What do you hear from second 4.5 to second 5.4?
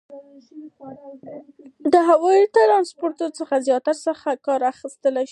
اخیستل کیږي؟